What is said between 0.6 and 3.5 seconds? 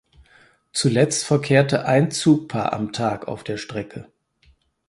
Zuletzt verkehrte ein Zugpaar am Tag auf